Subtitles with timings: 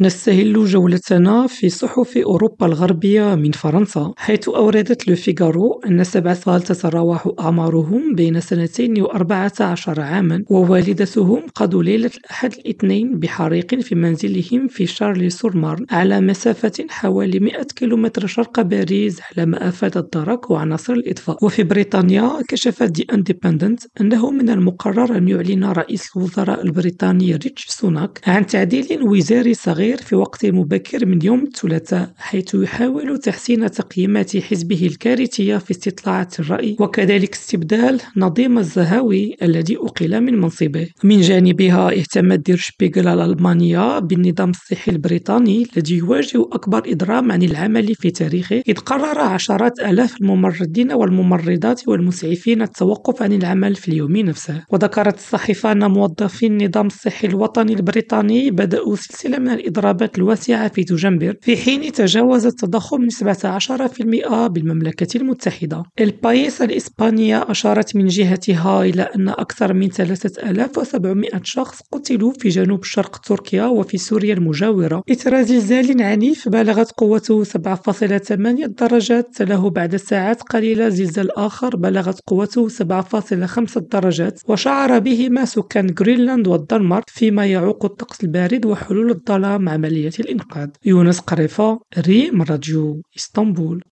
[0.00, 6.62] نستهل جولتنا في صحف أوروبا الغربية من فرنسا، حيث أوردت لو فيغارو أن سبع أطفال
[6.62, 14.68] تتراوح أعمارهم بين سنتين وأربعة عشر عامًا ووالدتهم قضوا ليلة الأحد الإثنين بحريق في منزلهم
[14.68, 20.50] في شارلي سور مارن على مسافة حوالي مئة كيلومتر شرق باريس على ما أفاد الدرك
[20.50, 27.32] وعناصر الإطفاء، وفي بريطانيا كشفت دي إنديبندنت أنه من المقرر أن يعلن رئيس الوزراء البريطاني
[27.32, 33.70] ريتشي سوناك عن تعديل وزاري صغير في وقت مبكر من يوم الثلاثاء حيث يحاول تحسين
[33.70, 36.76] تقييمات حزبه الكارثية في استطلاعات الرأي.
[36.80, 40.88] وكذلك استبدال نظيم الزهاوي الذي أقيل من منصبه.
[41.04, 47.94] من جانبها اهتمت دير شبيغل الألمانية بالنظام الصحي البريطاني الذي يواجه أكبر إضرام عن العمل
[47.94, 54.64] في تاريخه إذ قرر عشرات آلاف الممرضين والممرضات والمسعفين التوقف عن العمل في اليوم نفسه.
[54.70, 61.36] وذكرت الصحيفة أن موظفي النظام الصحي الوطني البريطاني بدأوا سلسلة من الإضرابات الواسعة في تجنبر
[61.40, 65.82] في حين تجاوز التضخم نسبة 10% بالمملكة المتحدة.
[66.00, 73.16] البايس الإسبانية أشارت من جهتها إلى أن أكثر من 3700 شخص قتلوا في جنوب شرق
[73.16, 75.02] تركيا وفي سوريا المجاورة.
[75.10, 79.28] إثر زلزال عنيف بلغت قوته 7.8 درجات.
[79.34, 84.40] تلاه بعد ساعات قليلة زلزال آخر بلغت قوته 7.5 درجات.
[84.48, 90.68] وشعر بهما سكان غرينلاند والدنمارك فيما يعوق الطقس البارد وحلول الظلام عملية الإنقاذ.
[90.84, 93.82] يونس قريفة ريم راديو إسطنبول.